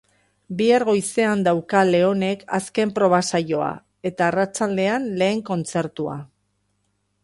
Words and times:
Bihar 0.61 0.85
goizean 0.87 1.43
dauka 1.47 1.83
Leonek 1.89 2.41
azken 2.59 2.95
proba-saioa, 2.97 3.69
eta 4.13 4.29
arratsaldean 4.33 5.09
lehen 5.23 5.49
kontzertua. 5.53 6.23